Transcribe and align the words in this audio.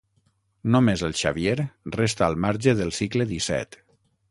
Només 0.75 1.03
el 1.07 1.13
Xavier 1.19 1.67
resta 1.97 2.27
al 2.31 2.39
marge 2.47 2.75
del 2.83 2.93
cicle 3.03 3.31
disset. 3.35 3.81